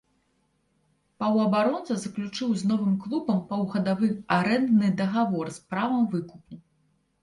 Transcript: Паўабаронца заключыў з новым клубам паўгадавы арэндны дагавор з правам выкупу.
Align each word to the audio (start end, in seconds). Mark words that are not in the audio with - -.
Паўабаронца 1.23 1.97
заключыў 2.05 2.49
з 2.63 2.71
новым 2.73 2.97
клубам 3.05 3.39
паўгадавы 3.53 4.13
арэндны 4.41 4.95
дагавор 4.99 5.57
з 5.57 5.67
правам 5.73 6.13
выкупу. 6.17 6.65